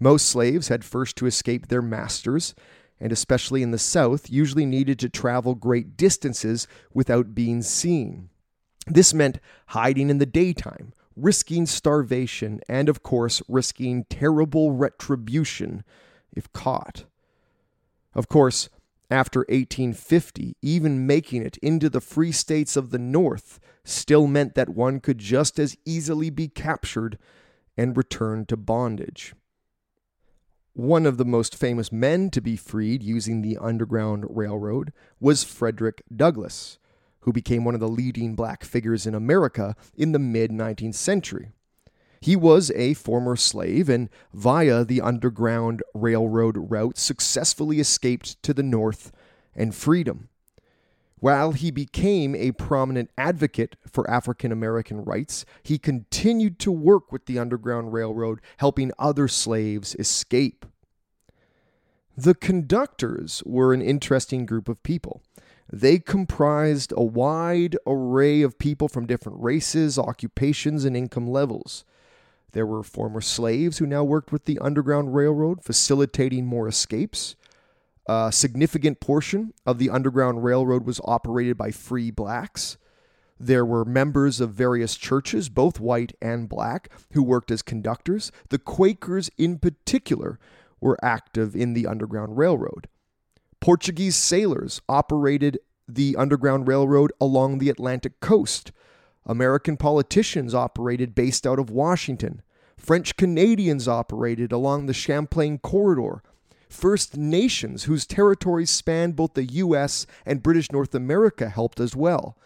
Most 0.00 0.26
slaves 0.26 0.66
had 0.66 0.84
first 0.84 1.14
to 1.18 1.26
escape 1.26 1.68
their 1.68 1.80
masters, 1.80 2.56
and 3.04 3.12
especially 3.12 3.62
in 3.62 3.70
the 3.70 3.76
South, 3.78 4.30
usually 4.30 4.64
needed 4.64 4.98
to 4.98 5.10
travel 5.10 5.54
great 5.54 5.94
distances 5.94 6.66
without 6.94 7.34
being 7.34 7.60
seen. 7.60 8.30
This 8.86 9.12
meant 9.12 9.40
hiding 9.66 10.08
in 10.08 10.16
the 10.16 10.24
daytime, 10.24 10.94
risking 11.14 11.66
starvation, 11.66 12.60
and 12.66 12.88
of 12.88 13.02
course, 13.02 13.42
risking 13.46 14.04
terrible 14.08 14.72
retribution 14.72 15.84
if 16.32 16.50
caught. 16.54 17.04
Of 18.14 18.28
course, 18.28 18.70
after 19.10 19.40
1850, 19.40 20.56
even 20.62 21.06
making 21.06 21.42
it 21.42 21.58
into 21.58 21.90
the 21.90 22.00
free 22.00 22.32
states 22.32 22.74
of 22.74 22.88
the 22.88 22.98
North 22.98 23.60
still 23.84 24.26
meant 24.26 24.54
that 24.54 24.70
one 24.70 24.98
could 24.98 25.18
just 25.18 25.58
as 25.58 25.76
easily 25.84 26.30
be 26.30 26.48
captured 26.48 27.18
and 27.76 27.98
returned 27.98 28.48
to 28.48 28.56
bondage. 28.56 29.34
One 30.74 31.06
of 31.06 31.18
the 31.18 31.24
most 31.24 31.54
famous 31.54 31.92
men 31.92 32.30
to 32.30 32.40
be 32.40 32.56
freed 32.56 33.00
using 33.00 33.42
the 33.42 33.56
Underground 33.58 34.24
Railroad 34.28 34.92
was 35.20 35.44
Frederick 35.44 36.02
Douglass, 36.14 36.78
who 37.20 37.32
became 37.32 37.64
one 37.64 37.74
of 37.74 37.80
the 37.80 37.88
leading 37.88 38.34
black 38.34 38.64
figures 38.64 39.06
in 39.06 39.14
America 39.14 39.76
in 39.94 40.10
the 40.10 40.18
mid 40.18 40.50
19th 40.50 40.96
century. 40.96 41.52
He 42.20 42.34
was 42.34 42.72
a 42.72 42.94
former 42.94 43.36
slave 43.36 43.88
and, 43.88 44.10
via 44.32 44.84
the 44.84 45.00
Underground 45.00 45.80
Railroad 45.94 46.56
route, 46.72 46.98
successfully 46.98 47.78
escaped 47.78 48.42
to 48.42 48.52
the 48.52 48.64
North 48.64 49.12
and 49.54 49.72
freedom. 49.76 50.28
While 51.20 51.52
he 51.52 51.70
became 51.70 52.34
a 52.34 52.52
prominent 52.52 53.10
advocate 53.16 53.76
for 53.90 54.08
African 54.10 54.52
American 54.52 55.04
rights, 55.04 55.44
he 55.62 55.78
continued 55.78 56.58
to 56.60 56.72
work 56.72 57.12
with 57.12 57.26
the 57.26 57.38
Underground 57.38 57.92
Railroad, 57.92 58.40
helping 58.58 58.92
other 58.98 59.28
slaves 59.28 59.94
escape. 59.98 60.66
The 62.16 62.34
conductors 62.34 63.42
were 63.44 63.72
an 63.72 63.82
interesting 63.82 64.46
group 64.46 64.68
of 64.68 64.82
people. 64.82 65.22
They 65.72 65.98
comprised 65.98 66.92
a 66.96 67.02
wide 67.02 67.76
array 67.86 68.42
of 68.42 68.58
people 68.58 68.88
from 68.88 69.06
different 69.06 69.42
races, 69.42 69.98
occupations, 69.98 70.84
and 70.84 70.96
income 70.96 71.26
levels. 71.26 71.84
There 72.52 72.66
were 72.66 72.84
former 72.84 73.20
slaves 73.20 73.78
who 73.78 73.86
now 73.86 74.04
worked 74.04 74.30
with 74.30 74.44
the 74.44 74.58
Underground 74.60 75.14
Railroad, 75.14 75.64
facilitating 75.64 76.46
more 76.46 76.68
escapes. 76.68 77.34
A 78.06 78.30
significant 78.32 79.00
portion 79.00 79.54
of 79.64 79.78
the 79.78 79.90
Underground 79.90 80.44
Railroad 80.44 80.84
was 80.84 81.00
operated 81.04 81.56
by 81.56 81.70
free 81.70 82.10
blacks. 82.10 82.76
There 83.40 83.64
were 83.64 83.84
members 83.84 84.40
of 84.40 84.52
various 84.52 84.96
churches, 84.96 85.48
both 85.48 85.80
white 85.80 86.12
and 86.20 86.48
black, 86.48 86.90
who 87.12 87.22
worked 87.22 87.50
as 87.50 87.62
conductors. 87.62 88.30
The 88.50 88.58
Quakers, 88.58 89.30
in 89.38 89.58
particular, 89.58 90.38
were 90.80 90.98
active 91.02 91.56
in 91.56 91.74
the 91.74 91.86
Underground 91.86 92.36
Railroad. 92.36 92.88
Portuguese 93.60 94.16
sailors 94.16 94.82
operated 94.88 95.58
the 95.88 96.16
Underground 96.16 96.68
Railroad 96.68 97.12
along 97.20 97.58
the 97.58 97.70
Atlantic 97.70 98.20
coast, 98.20 98.72
American 99.26 99.76
politicians 99.76 100.54
operated 100.54 101.14
based 101.14 101.46
out 101.46 101.58
of 101.58 101.70
Washington. 101.70 102.42
French 102.76 103.16
Canadians 103.16 103.88
operated 103.88 104.52
along 104.52 104.86
the 104.86 104.92
Champlain 104.92 105.58
Corridor. 105.58 106.22
First 106.74 107.16
Nations, 107.16 107.84
whose 107.84 108.04
territories 108.04 108.68
spanned 108.68 109.14
both 109.16 109.34
the 109.34 109.44
U.S. 109.44 110.06
and 110.26 110.42
British 110.42 110.72
North 110.72 110.94
America, 110.94 111.48
helped 111.48 111.78
as 111.78 111.94
well, 111.94 112.36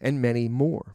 and 0.00 0.22
many 0.22 0.48
more. 0.48 0.94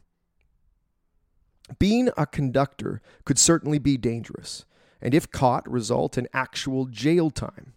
Being 1.78 2.08
a 2.16 2.26
conductor 2.26 3.02
could 3.24 3.38
certainly 3.38 3.78
be 3.78 3.98
dangerous, 3.98 4.64
and 5.02 5.14
if 5.14 5.30
caught, 5.30 5.70
result 5.70 6.16
in 6.16 6.28
actual 6.32 6.86
jail 6.86 7.30
time. 7.30 7.74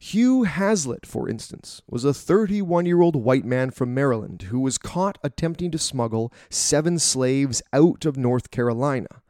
Hugh 0.00 0.44
Hazlitt, 0.44 1.04
for 1.04 1.28
instance, 1.28 1.82
was 1.88 2.04
a 2.04 2.14
31 2.14 2.86
year 2.86 3.02
old 3.02 3.14
white 3.14 3.44
man 3.44 3.70
from 3.70 3.92
Maryland 3.94 4.42
who 4.42 4.58
was 4.58 4.78
caught 4.78 5.18
attempting 5.22 5.70
to 5.72 5.78
smuggle 5.78 6.32
seven 6.48 6.98
slaves 6.98 7.62
out 7.72 8.06
of 8.06 8.16
North 8.16 8.50
Carolina. 8.50 9.22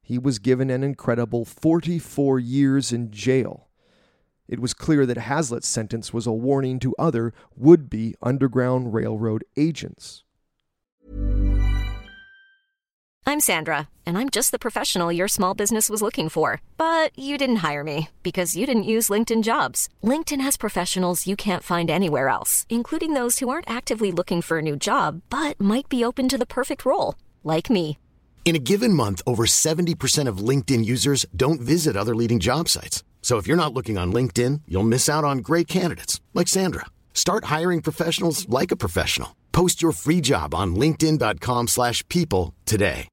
He 0.00 0.16
was 0.18 0.38
given 0.38 0.70
an 0.70 0.82
incredible 0.82 1.44
44 1.44 2.40
years 2.40 2.92
in 2.92 3.10
jail. 3.10 3.65
It 4.48 4.60
was 4.60 4.74
clear 4.74 5.06
that 5.06 5.16
Hazlitt's 5.16 5.66
sentence 5.66 6.12
was 6.12 6.26
a 6.26 6.32
warning 6.32 6.78
to 6.80 6.94
other 6.98 7.32
would 7.56 7.90
be 7.90 8.14
Underground 8.22 8.94
Railroad 8.94 9.44
agents. 9.56 10.22
I'm 13.28 13.40
Sandra, 13.40 13.88
and 14.06 14.16
I'm 14.16 14.30
just 14.30 14.52
the 14.52 14.58
professional 14.58 15.10
your 15.10 15.26
small 15.26 15.52
business 15.52 15.90
was 15.90 16.00
looking 16.00 16.28
for. 16.28 16.62
But 16.76 17.10
you 17.18 17.36
didn't 17.36 17.56
hire 17.56 17.82
me 17.82 18.08
because 18.22 18.54
you 18.54 18.66
didn't 18.66 18.92
use 18.94 19.08
LinkedIn 19.08 19.42
jobs. 19.42 19.88
LinkedIn 20.04 20.40
has 20.40 20.56
professionals 20.56 21.26
you 21.26 21.34
can't 21.34 21.64
find 21.64 21.90
anywhere 21.90 22.28
else, 22.28 22.66
including 22.68 23.14
those 23.14 23.40
who 23.40 23.48
aren't 23.48 23.68
actively 23.68 24.12
looking 24.12 24.42
for 24.42 24.58
a 24.58 24.62
new 24.62 24.76
job 24.76 25.22
but 25.28 25.60
might 25.60 25.88
be 25.88 26.04
open 26.04 26.28
to 26.28 26.38
the 26.38 26.46
perfect 26.46 26.84
role, 26.84 27.16
like 27.42 27.68
me. 27.68 27.98
In 28.44 28.54
a 28.54 28.60
given 28.60 28.92
month, 28.92 29.22
over 29.26 29.44
70% 29.44 30.28
of 30.28 30.38
LinkedIn 30.38 30.84
users 30.84 31.26
don't 31.34 31.60
visit 31.60 31.96
other 31.96 32.14
leading 32.14 32.38
job 32.38 32.68
sites. 32.68 33.02
So 33.26 33.38
if 33.38 33.48
you're 33.48 33.56
not 33.56 33.74
looking 33.74 33.98
on 33.98 34.12
LinkedIn, 34.12 34.62
you'll 34.68 34.84
miss 34.84 35.08
out 35.08 35.24
on 35.24 35.38
great 35.38 35.66
candidates 35.66 36.20
like 36.32 36.46
Sandra. 36.46 36.86
Start 37.12 37.46
hiring 37.46 37.82
professionals 37.82 38.48
like 38.48 38.70
a 38.70 38.76
professional. 38.76 39.34
Post 39.50 39.82
your 39.82 39.90
free 39.90 40.20
job 40.20 40.54
on 40.54 40.76
linkedin.com/people 40.76 42.54
today. 42.64 43.08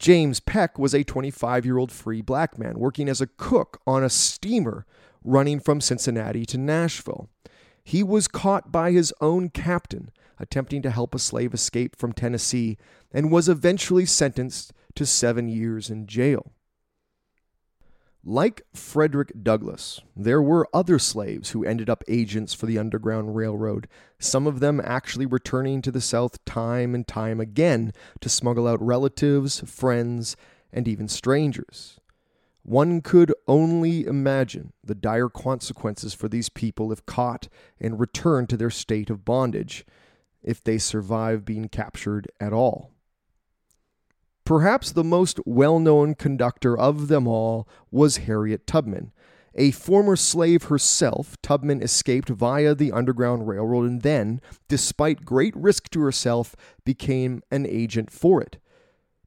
James 0.00 0.40
Peck 0.40 0.80
was 0.80 0.94
a 0.94 1.04
25-year-old 1.04 1.92
free 1.92 2.22
black 2.22 2.58
man 2.58 2.76
working 2.76 3.08
as 3.08 3.20
a 3.20 3.28
cook 3.28 3.80
on 3.86 4.02
a 4.02 4.10
steamer 4.10 4.84
running 5.22 5.60
from 5.60 5.80
Cincinnati 5.80 6.44
to 6.46 6.58
Nashville. 6.58 7.28
He 7.84 8.02
was 8.02 8.26
caught 8.26 8.72
by 8.72 8.90
his 8.90 9.14
own 9.20 9.50
captain 9.50 10.10
attempting 10.40 10.82
to 10.82 10.90
help 10.90 11.14
a 11.14 11.20
slave 11.20 11.54
escape 11.54 11.94
from 11.94 12.12
Tennessee 12.12 12.78
and 13.12 13.30
was 13.30 13.48
eventually 13.48 14.06
sentenced 14.06 14.72
to 14.98 15.06
seven 15.06 15.48
years 15.48 15.90
in 15.90 16.08
jail. 16.08 16.50
Like 18.24 18.62
Frederick 18.74 19.30
Douglass, 19.44 20.00
there 20.16 20.42
were 20.42 20.68
other 20.74 20.98
slaves 20.98 21.50
who 21.50 21.64
ended 21.64 21.88
up 21.88 22.02
agents 22.08 22.52
for 22.52 22.66
the 22.66 22.80
Underground 22.80 23.36
Railroad, 23.36 23.86
some 24.18 24.48
of 24.48 24.58
them 24.58 24.80
actually 24.82 25.24
returning 25.24 25.82
to 25.82 25.92
the 25.92 26.00
South 26.00 26.44
time 26.44 26.96
and 26.96 27.06
time 27.06 27.38
again 27.38 27.92
to 28.20 28.28
smuggle 28.28 28.66
out 28.66 28.84
relatives, 28.84 29.60
friends, 29.60 30.34
and 30.72 30.88
even 30.88 31.06
strangers. 31.06 32.00
One 32.64 33.00
could 33.00 33.32
only 33.46 34.04
imagine 34.04 34.72
the 34.82 34.96
dire 34.96 35.28
consequences 35.28 36.12
for 36.12 36.28
these 36.28 36.48
people 36.48 36.90
if 36.90 37.06
caught 37.06 37.46
and 37.80 38.00
returned 38.00 38.48
to 38.48 38.56
their 38.56 38.68
state 38.68 39.10
of 39.10 39.24
bondage, 39.24 39.86
if 40.42 40.60
they 40.60 40.76
survive 40.76 41.44
being 41.44 41.68
captured 41.68 42.26
at 42.40 42.52
all. 42.52 42.90
Perhaps 44.48 44.92
the 44.92 45.04
most 45.04 45.38
well 45.44 45.78
known 45.78 46.14
conductor 46.14 46.74
of 46.74 47.08
them 47.08 47.28
all 47.28 47.68
was 47.90 48.16
Harriet 48.16 48.66
Tubman. 48.66 49.12
A 49.54 49.72
former 49.72 50.16
slave 50.16 50.64
herself, 50.64 51.36
Tubman 51.42 51.82
escaped 51.82 52.30
via 52.30 52.74
the 52.74 52.90
Underground 52.90 53.46
Railroad 53.46 53.84
and 53.84 54.00
then, 54.00 54.40
despite 54.66 55.26
great 55.26 55.54
risk 55.54 55.90
to 55.90 56.00
herself, 56.00 56.56
became 56.82 57.42
an 57.50 57.66
agent 57.66 58.10
for 58.10 58.40
it. 58.40 58.56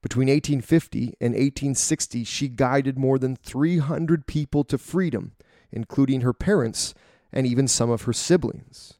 Between 0.01 0.27
1850 0.27 1.13
and 1.21 1.35
1860, 1.35 2.23
she 2.23 2.47
guided 2.47 2.97
more 2.97 3.19
than 3.19 3.35
300 3.35 4.25
people 4.25 4.63
to 4.63 4.77
freedom, 4.79 5.33
including 5.71 6.21
her 6.21 6.33
parents 6.33 6.95
and 7.31 7.45
even 7.45 7.67
some 7.67 7.91
of 7.91 8.01
her 8.05 8.13
siblings. 8.13 8.95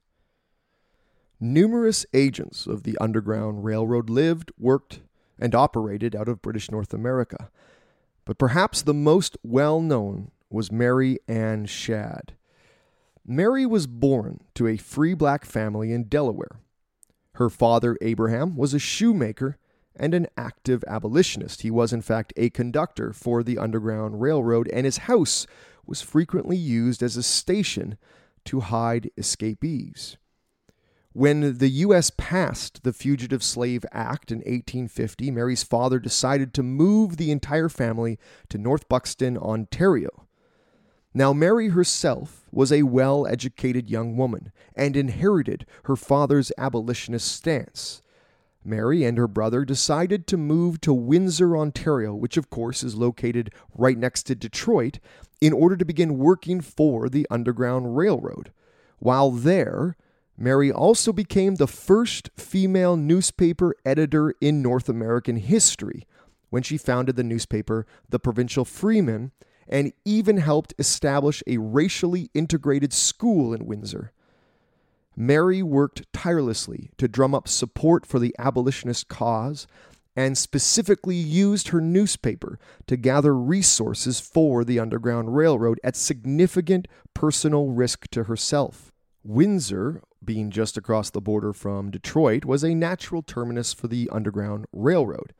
Numerous 1.39 2.05
agents 2.13 2.67
of 2.67 2.83
the 2.83 2.95
Underground 2.99 3.63
Railroad 3.65 4.07
lived, 4.07 4.51
worked, 4.59 4.99
and 5.41 5.55
operated 5.55 6.15
out 6.15 6.29
of 6.29 6.41
British 6.41 6.71
North 6.71 6.93
America. 6.93 7.49
But 8.25 8.37
perhaps 8.37 8.81
the 8.81 8.93
most 8.93 9.35
well 9.43 9.81
known 9.81 10.31
was 10.49 10.71
Mary 10.71 11.17
Ann 11.27 11.65
Shadd. 11.65 12.33
Mary 13.25 13.65
was 13.65 13.87
born 13.87 14.41
to 14.55 14.67
a 14.67 14.77
free 14.77 15.13
black 15.13 15.43
family 15.45 15.91
in 15.91 16.03
Delaware. 16.03 16.59
Her 17.35 17.49
father, 17.49 17.97
Abraham, 18.01 18.55
was 18.55 18.73
a 18.73 18.79
shoemaker 18.79 19.57
and 19.95 20.13
an 20.13 20.27
active 20.37 20.83
abolitionist. 20.87 21.61
He 21.61 21.71
was, 21.71 21.93
in 21.93 22.01
fact, 22.01 22.33
a 22.35 22.49
conductor 22.49 23.13
for 23.13 23.43
the 23.43 23.57
Underground 23.57 24.21
Railroad, 24.21 24.69
and 24.69 24.85
his 24.85 24.99
house 24.99 25.47
was 25.85 26.01
frequently 26.01 26.57
used 26.57 27.01
as 27.01 27.17
a 27.17 27.23
station 27.23 27.97
to 28.45 28.61
hide 28.61 29.11
escapees. 29.17 30.17
When 31.13 31.57
the 31.57 31.69
U.S. 31.69 32.09
passed 32.09 32.83
the 32.83 32.93
Fugitive 32.93 33.43
Slave 33.43 33.83
Act 33.91 34.31
in 34.31 34.37
1850, 34.37 35.29
Mary's 35.29 35.63
father 35.63 35.99
decided 35.99 36.53
to 36.53 36.63
move 36.63 37.17
the 37.17 37.31
entire 37.31 37.67
family 37.67 38.17
to 38.47 38.57
North 38.57 38.87
Buxton, 38.87 39.37
Ontario. 39.37 40.27
Now, 41.13 41.33
Mary 41.33 41.69
herself 41.69 42.47
was 42.49 42.71
a 42.71 42.83
well 42.83 43.27
educated 43.27 43.89
young 43.89 44.15
woman 44.15 44.53
and 44.73 44.95
inherited 44.95 45.65
her 45.83 45.97
father's 45.97 46.53
abolitionist 46.57 47.29
stance. 47.29 48.01
Mary 48.63 49.03
and 49.03 49.17
her 49.17 49.27
brother 49.27 49.65
decided 49.65 50.27
to 50.27 50.37
move 50.37 50.79
to 50.79 50.93
Windsor, 50.93 51.57
Ontario, 51.57 52.15
which 52.15 52.37
of 52.37 52.49
course 52.49 52.83
is 52.83 52.95
located 52.95 53.53
right 53.75 53.97
next 53.97 54.23
to 54.23 54.35
Detroit, 54.35 54.99
in 55.41 55.51
order 55.51 55.75
to 55.75 55.83
begin 55.83 56.17
working 56.17 56.61
for 56.61 57.09
the 57.09 57.27
Underground 57.29 57.97
Railroad. 57.97 58.53
While 58.99 59.31
there, 59.31 59.97
Mary 60.41 60.71
also 60.71 61.13
became 61.13 61.55
the 61.55 61.67
first 61.67 62.31
female 62.35 62.97
newspaper 62.97 63.75
editor 63.85 64.33
in 64.41 64.59
North 64.59 64.89
American 64.89 65.35
history 65.35 66.07
when 66.49 66.63
she 66.63 66.79
founded 66.79 67.15
the 67.15 67.23
newspaper 67.23 67.85
The 68.09 68.17
Provincial 68.17 68.65
Freeman 68.65 69.33
and 69.67 69.93
even 70.03 70.37
helped 70.37 70.73
establish 70.79 71.43
a 71.45 71.59
racially 71.59 72.31
integrated 72.33 72.91
school 72.91 73.53
in 73.53 73.67
Windsor. 73.67 74.13
Mary 75.15 75.61
worked 75.61 76.11
tirelessly 76.11 76.89
to 76.97 77.07
drum 77.07 77.35
up 77.35 77.47
support 77.47 78.03
for 78.07 78.17
the 78.17 78.35
abolitionist 78.39 79.07
cause 79.09 79.67
and 80.15 80.35
specifically 80.35 81.15
used 81.15 81.67
her 81.67 81.79
newspaper 81.79 82.57
to 82.87 82.97
gather 82.97 83.37
resources 83.37 84.19
for 84.19 84.63
the 84.63 84.79
Underground 84.79 85.35
Railroad 85.35 85.79
at 85.83 85.95
significant 85.95 86.87
personal 87.13 87.67
risk 87.67 88.07
to 88.09 88.23
herself. 88.23 88.91
Windsor 89.23 90.01
being 90.23 90.51
just 90.51 90.77
across 90.77 91.09
the 91.09 91.21
border 91.21 91.53
from 91.53 91.91
Detroit, 91.91 92.45
was 92.45 92.63
a 92.63 92.75
natural 92.75 93.21
terminus 93.21 93.73
for 93.73 93.87
the 93.87 94.09
Underground 94.11 94.65
Railroad, 94.71 95.33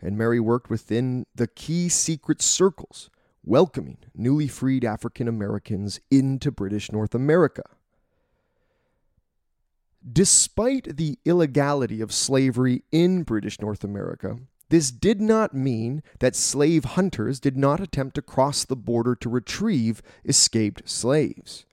and 0.00 0.16
Mary 0.16 0.40
worked 0.40 0.70
within 0.70 1.26
the 1.34 1.48
key 1.48 1.88
secret 1.88 2.40
circles, 2.40 3.10
welcoming 3.44 3.98
newly 4.14 4.48
freed 4.48 4.84
African 4.84 5.28
Americans 5.28 6.00
into 6.10 6.50
British 6.50 6.92
North 6.92 7.14
America. 7.14 7.62
Despite 10.10 10.96
the 10.96 11.18
illegality 11.24 12.00
of 12.00 12.12
slavery 12.12 12.82
in 12.92 13.24
British 13.24 13.60
North 13.60 13.82
America, 13.82 14.38
this 14.70 14.90
did 14.90 15.20
not 15.20 15.54
mean 15.54 16.02
that 16.20 16.36
slave 16.36 16.84
hunters 16.84 17.40
did 17.40 17.56
not 17.56 17.80
attempt 17.80 18.14
to 18.14 18.22
cross 18.22 18.64
the 18.64 18.76
border 18.76 19.14
to 19.16 19.28
retrieve 19.28 20.02
escaped 20.24 20.88
slaves. 20.88 21.64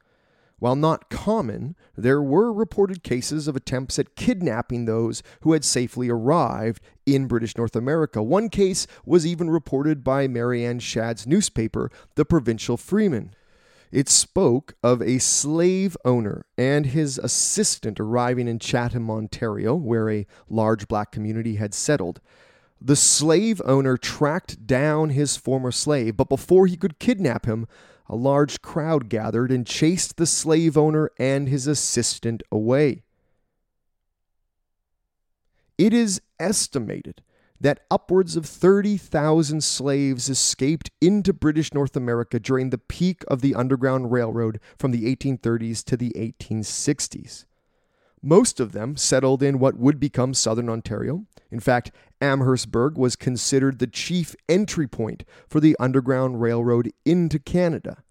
While 0.60 0.76
not 0.76 1.10
common, 1.10 1.76
there 1.98 2.22
were 2.22 2.52
reported 2.54 3.04
cases 3.04 3.48
of 3.48 3.56
attempts 3.56 4.00
at 4.00 4.16
kidnapping 4.16 4.86
those 4.86 5.22
who 5.42 5.54
had 5.54 5.66
safely 5.66 6.10
arrived 6.10 6.82
in 7.06 7.28
British 7.28 7.58
North 7.58 7.76
America. 7.76 8.24
One 8.24 8.50
case 8.50 8.88
was 9.06 9.26
even 9.26 9.50
reported 9.50 10.04
by 10.04 10.28
Marianne 10.28 10.66
Ann 10.66 10.80
Shadd's 10.80 11.28
newspaper, 11.28 11.92
The 12.16 12.26
Provincial 12.26 12.78
Freeman. 12.78 13.36
It 13.92 14.10
spoke 14.10 14.76
of 14.82 15.02
a 15.02 15.20
slave 15.20 15.96
owner 16.04 16.46
and 16.58 16.88
his 16.88 17.18
assistant 17.18 18.00
arriving 18.00 18.48
in 18.48 18.60
Chatham, 18.60 19.10
Ontario, 19.12 19.76
where 19.76 20.10
a 20.10 20.26
large 20.50 20.88
black 20.88 21.12
community 21.12 21.56
had 21.56 21.74
settled. 21.74 22.20
The 22.82 22.96
slave 22.96 23.62
owner 23.64 23.96
tracked 23.96 24.68
down 24.68 25.12
his 25.12 25.38
former 25.38 25.72
slave, 25.72 26.18
but 26.18 26.30
before 26.30 26.68
he 26.68 26.76
could 26.76 27.00
kidnap 27.00 27.46
him, 27.46 27.68
a 28.08 28.16
large 28.16 28.62
crowd 28.62 29.10
gathered 29.10 29.52
and 29.52 29.66
chased 29.66 30.18
the 30.18 30.26
slave 30.26 30.78
owner 30.78 31.10
and 31.18 31.50
his 31.50 31.68
assistant 31.68 32.44
away. 32.52 33.04
It 35.78 35.94
is 35.94 36.22
estimated 36.40 37.22
that 37.60 37.82
upwards 37.90 38.36
of 38.36 38.46
30,000 38.46 39.64
slaves 39.64 40.30
escaped 40.30 40.92
into 41.02 41.34
British 41.34 41.74
North 41.74 41.96
America 41.96 42.40
during 42.40 42.70
the 42.70 42.78
peak 42.78 43.24
of 43.28 43.42
the 43.42 43.56
Underground 43.56 44.12
Railroad 44.12 44.60
from 44.78 44.92
the 44.92 45.14
1830s 45.16 45.84
to 45.86 45.98
the 45.98 46.12
1860s. 46.16 47.46
Most 48.28 48.60
of 48.60 48.72
them 48.72 48.98
settled 48.98 49.44
in 49.44 49.60
what 49.60 49.78
would 49.78 50.00
become 50.00 50.34
southern 50.34 50.68
Ontario. 50.68 51.28
In 51.52 51.60
fact, 51.60 51.92
Amherstburg 52.20 52.98
was 52.98 53.16
considered 53.16 53.78
the 53.78 53.86
chief 53.86 54.36
entry 54.50 54.88
point 54.88 55.24
for 55.48 55.60
the 55.60 55.76
Underground 55.80 56.42
Railroad 56.42 56.92
into 57.06 57.38
Canada. 57.38 58.04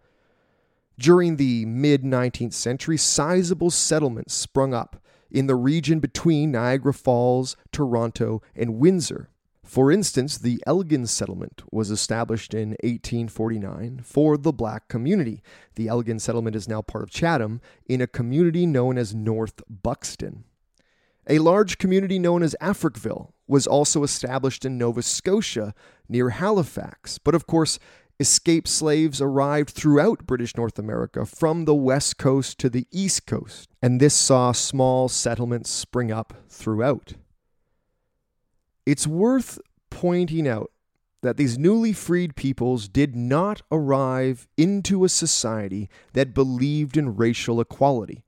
During 0.96 1.34
the 1.34 1.66
mid 1.66 2.04
19th 2.04 2.52
century, 2.52 2.96
sizable 2.96 3.72
settlements 3.72 4.34
sprung 4.34 4.72
up 4.72 5.02
in 5.32 5.48
the 5.48 5.56
region 5.56 5.98
between 5.98 6.52
Niagara 6.52 6.94
Falls, 6.94 7.56
Toronto, 7.72 8.40
and 8.54 8.78
Windsor. 8.78 9.30
For 9.64 9.90
instance, 9.90 10.36
the 10.36 10.62
Elgin 10.66 11.06
settlement 11.06 11.62
was 11.72 11.90
established 11.90 12.52
in 12.52 12.70
1849 12.82 14.02
for 14.04 14.36
the 14.36 14.52
black 14.52 14.88
community. 14.88 15.42
The 15.74 15.88
Elgin 15.88 16.18
settlement 16.18 16.54
is 16.54 16.68
now 16.68 16.82
part 16.82 17.02
of 17.02 17.10
Chatham 17.10 17.60
in 17.86 18.02
a 18.02 18.06
community 18.06 18.66
known 18.66 18.98
as 18.98 19.14
North 19.14 19.62
Buxton. 19.68 20.44
A 21.26 21.38
large 21.38 21.78
community 21.78 22.18
known 22.18 22.42
as 22.42 22.54
Africville 22.60 23.32
was 23.48 23.66
also 23.66 24.02
established 24.02 24.66
in 24.66 24.76
Nova 24.76 25.02
Scotia 25.02 25.74
near 26.08 26.30
Halifax, 26.30 27.16
but 27.16 27.34
of 27.34 27.46
course, 27.46 27.78
escaped 28.20 28.68
slaves 28.68 29.20
arrived 29.20 29.70
throughout 29.70 30.26
British 30.26 30.56
North 30.56 30.78
America 30.78 31.24
from 31.24 31.64
the 31.64 31.74
west 31.74 32.18
coast 32.18 32.58
to 32.58 32.68
the 32.68 32.86
east 32.92 33.26
coast, 33.26 33.70
and 33.82 33.98
this 33.98 34.14
saw 34.14 34.52
small 34.52 35.08
settlements 35.08 35.70
spring 35.70 36.12
up 36.12 36.34
throughout. 36.48 37.14
It's 38.86 39.06
worth 39.06 39.58
pointing 39.88 40.46
out 40.46 40.70
that 41.22 41.38
these 41.38 41.56
newly 41.56 41.94
freed 41.94 42.36
peoples 42.36 42.86
did 42.86 43.16
not 43.16 43.62
arrive 43.72 44.46
into 44.58 45.04
a 45.04 45.08
society 45.08 45.88
that 46.12 46.34
believed 46.34 46.98
in 46.98 47.16
racial 47.16 47.62
equality. 47.62 48.24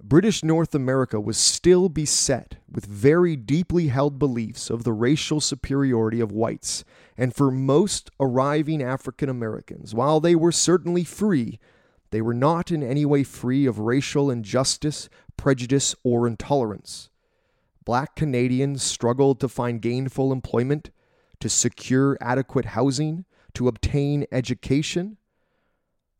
British 0.00 0.44
North 0.44 0.72
America 0.72 1.20
was 1.20 1.36
still 1.36 1.88
beset 1.88 2.56
with 2.70 2.86
very 2.86 3.34
deeply 3.34 3.88
held 3.88 4.20
beliefs 4.20 4.70
of 4.70 4.84
the 4.84 4.92
racial 4.92 5.40
superiority 5.40 6.20
of 6.20 6.30
whites, 6.30 6.84
and 7.16 7.34
for 7.34 7.50
most 7.50 8.08
arriving 8.20 8.80
African 8.80 9.28
Americans, 9.28 9.94
while 9.94 10.20
they 10.20 10.36
were 10.36 10.52
certainly 10.52 11.02
free, 11.02 11.58
they 12.10 12.22
were 12.22 12.34
not 12.34 12.70
in 12.70 12.84
any 12.84 13.04
way 13.04 13.24
free 13.24 13.66
of 13.66 13.80
racial 13.80 14.30
injustice, 14.30 15.08
prejudice, 15.36 15.96
or 16.04 16.28
intolerance 16.28 17.10
black 17.86 18.16
Canadians 18.16 18.82
struggled 18.82 19.40
to 19.40 19.48
find 19.48 19.80
gainful 19.80 20.32
employment, 20.32 20.90
to 21.40 21.48
secure 21.48 22.18
adequate 22.20 22.66
housing, 22.66 23.24
to 23.54 23.68
obtain 23.68 24.26
education. 24.30 25.16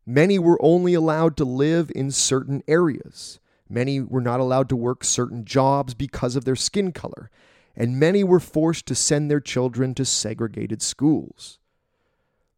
Many 0.05 0.39
were 0.39 0.57
only 0.61 0.93
allowed 0.95 1.35
to 1.37 1.45
live 1.45 1.91
in 1.93 2.09
certain 2.09 2.63
areas. 2.67 3.39
Many 3.69 3.99
were 3.99 4.21
not 4.21 4.39
allowed 4.39 4.69
to 4.69 4.75
work 4.77 5.03
certain 5.03 5.43
jobs 5.43 5.93
because 5.93 6.37
of 6.37 6.45
their 6.45 6.55
skin 6.55 6.93
color, 6.93 7.29
and 7.75 7.99
many 7.99 8.23
were 8.23 8.39
forced 8.39 8.85
to 8.87 8.95
send 8.95 9.29
their 9.29 9.41
children 9.41 9.93
to 9.95 10.05
segregated 10.05 10.81
schools. 10.81 11.59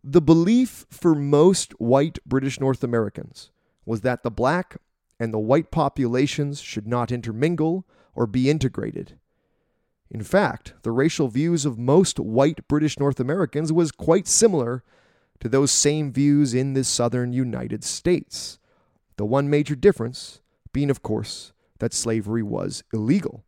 The 0.04 0.22
belief 0.22 0.86
for 0.92 1.16
most 1.16 1.74
white 1.80 2.20
British 2.28 2.60
North 2.60 2.84
Americans 2.84 3.50
was 3.86 4.02
that 4.02 4.22
the 4.22 4.32
black 4.32 4.78
and 5.20 5.34
the 5.34 5.40
white 5.40 5.72
populations 5.72 6.62
should 6.62 6.88
not 6.88 7.12
intermingle 7.12 7.88
or 8.16 8.28
be 8.28 8.50
integrated. 8.50 9.18
In 10.12 10.24
fact, 10.24 10.74
the 10.82 10.92
racial 10.92 11.28
views 11.28 11.66
of 11.66 11.78
most 11.78 12.20
white 12.20 12.68
British 12.68 13.00
North 13.00 13.20
Americans 13.20 13.72
was 13.72 13.92
quite 13.92 14.28
similar 14.28 14.84
to 15.40 15.48
those 15.48 15.72
same 15.72 16.12
views 16.12 16.54
in 16.54 16.74
the 16.74 16.84
southern 16.84 17.32
United 17.32 17.84
States. 17.84 18.60
The 19.18 19.26
one 19.26 19.50
major 19.50 19.76
difference 19.76 20.42
being, 20.74 20.90
of 20.90 21.04
course, 21.04 21.54
that 21.80 21.94
slavery 21.94 22.44
was 22.44 22.84
illegal. 22.94 23.44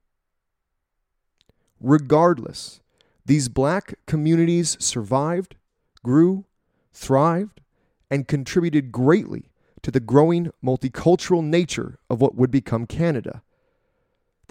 Regardless, 1.80 2.82
these 3.26 3.50
black 3.50 3.96
communities 4.06 4.78
survived, 4.80 5.56
grew, 6.04 6.46
thrived, 6.94 7.62
and 8.10 8.28
contributed 8.28 8.92
greatly 8.92 9.52
to 9.82 9.92
the 9.92 10.00
growing 10.00 10.52
multicultural 10.64 11.44
nature 11.44 11.98
of 12.10 12.22
what 12.22 12.36
would 12.36 12.52
become 12.52 12.86
Canada. 12.86 13.42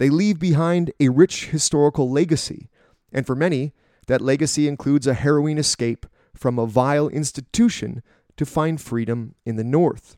They 0.01 0.09
leave 0.09 0.39
behind 0.39 0.91
a 0.99 1.09
rich 1.09 1.49
historical 1.49 2.09
legacy, 2.09 2.71
and 3.13 3.23
for 3.23 3.35
many, 3.35 3.71
that 4.07 4.19
legacy 4.19 4.67
includes 4.67 5.05
a 5.05 5.13
harrowing 5.13 5.59
escape 5.59 6.07
from 6.33 6.57
a 6.57 6.65
vile 6.65 7.07
institution 7.07 8.01
to 8.35 8.43
find 8.43 8.81
freedom 8.81 9.35
in 9.45 9.57
the 9.57 9.63
North. 9.63 10.17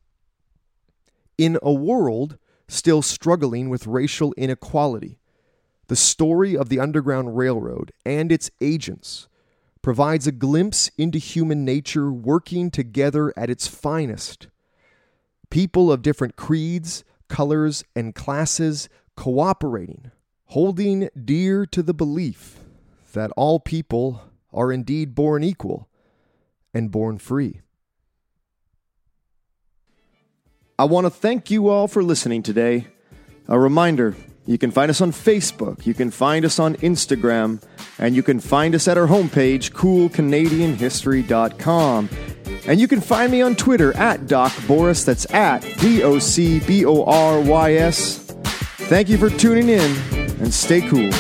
In 1.37 1.59
a 1.61 1.73
world 1.73 2.37
still 2.69 3.01
struggling 3.01 3.67
with 3.67 3.85
racial 3.85 4.33
inequality, 4.37 5.19
the 5.87 5.97
story 5.97 6.55
of 6.55 6.69
the 6.69 6.79
Underground 6.79 7.35
Railroad 7.35 7.91
and 8.05 8.31
its 8.31 8.49
agents 8.61 9.27
provides 9.81 10.25
a 10.25 10.31
glimpse 10.31 10.91
into 10.97 11.17
human 11.17 11.65
nature 11.65 12.09
working 12.09 12.71
together 12.71 13.33
at 13.35 13.49
its 13.49 13.67
finest. 13.67 14.47
People 15.49 15.91
of 15.91 16.01
different 16.01 16.37
creeds, 16.37 17.03
colors, 17.27 17.83
and 17.97 18.15
classes 18.15 18.87
cooperating, 19.15 20.11
holding 20.45 21.09
dear 21.23 21.67
to 21.67 21.83
the 21.83 21.93
belief 21.93 22.59
that 23.13 23.31
all 23.37 23.59
people 23.59 24.23
are 24.51 24.71
indeed 24.71 25.13
born 25.15 25.43
equal 25.43 25.87
and 26.73 26.91
born 26.91 27.17
free. 27.17 27.61
I 30.77 30.83
want 30.85 31.05
to 31.05 31.11
thank 31.11 31.51
you 31.51 31.69
all 31.69 31.87
for 31.87 32.03
listening 32.03 32.43
today. 32.43 32.87
A 33.47 33.59
reminder 33.59 34.15
you 34.45 34.57
can 34.57 34.71
find 34.71 34.89
us 34.89 34.99
on 34.99 35.11
Facebook, 35.11 35.85
you 35.85 35.93
can 35.93 36.11
find 36.11 36.43
us 36.43 36.59
on 36.59 36.75
Instagram, 36.77 37.61
and 37.97 38.15
you 38.15 38.23
can 38.23 38.39
find 38.39 38.73
us 38.75 38.87
at 38.87 38.97
our 38.97 39.07
homepage, 39.07 39.71
coolcanadianhistory.com. 39.71 42.09
And 42.65 42.79
you 42.79 42.87
can 42.87 43.01
find 43.01 43.29
me 43.31 43.41
on 43.41 43.55
Twitter 43.55 43.93
at 43.95 44.27
Doc 44.27 44.51
Borys, 44.67 45.05
that's 45.05 45.31
at 45.33 45.61
D 45.79 46.03
O 46.03 46.19
C 46.19 46.59
B 46.59 46.85
O 46.85 47.03
R 47.03 47.41
Y 47.41 47.73
S. 47.73 48.22
Thank 48.75 49.09
you 49.09 49.17
for 49.17 49.29
tuning 49.29 49.69
in 49.69 49.95
and 50.39 50.53
stay 50.53 50.81
cool. 50.81 51.11